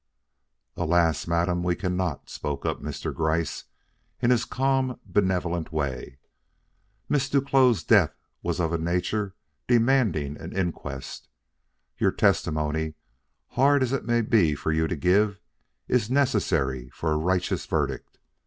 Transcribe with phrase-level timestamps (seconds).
[0.75, 3.13] "Alas, madam, we cannot!" spoke up Mr.
[3.13, 3.65] Gryce
[4.19, 6.17] in his calm, benevolent way.
[7.07, 9.35] "Miss Duclos' death was of a nature
[9.67, 11.29] demanding an inquest.
[11.99, 12.95] Your testimony,
[13.49, 15.37] hard as it may be for you to give it,
[15.93, 18.17] is necessary for a righteous verdict.